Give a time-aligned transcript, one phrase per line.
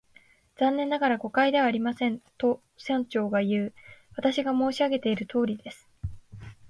[0.57, 3.71] 「残念ながら、誤解ではありません」と、村長がいう。
[4.17, 5.87] 「私が申し上げているとおりです」